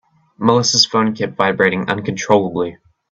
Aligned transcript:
Melissa's 0.39 0.87
phone 0.87 1.13
kept 1.13 1.37
vibrating 1.37 1.87
uncontrollably. 1.87 2.77